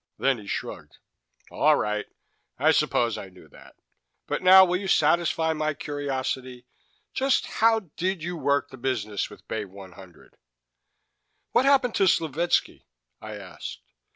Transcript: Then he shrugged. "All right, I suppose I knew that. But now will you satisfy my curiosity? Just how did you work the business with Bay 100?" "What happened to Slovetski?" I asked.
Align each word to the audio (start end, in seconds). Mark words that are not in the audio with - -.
Then 0.17 0.39
he 0.39 0.47
shrugged. 0.47 0.97
"All 1.51 1.75
right, 1.75 2.07
I 2.57 2.71
suppose 2.71 3.19
I 3.19 3.29
knew 3.29 3.47
that. 3.49 3.75
But 4.25 4.41
now 4.41 4.65
will 4.65 4.77
you 4.77 4.87
satisfy 4.87 5.53
my 5.53 5.75
curiosity? 5.75 6.65
Just 7.13 7.45
how 7.45 7.81
did 7.97 8.23
you 8.23 8.35
work 8.35 8.69
the 8.69 8.77
business 8.77 9.29
with 9.29 9.47
Bay 9.47 9.63
100?" 9.63 10.37
"What 11.51 11.65
happened 11.65 11.93
to 11.93 12.07
Slovetski?" 12.07 12.87
I 13.21 13.35
asked. 13.35 13.83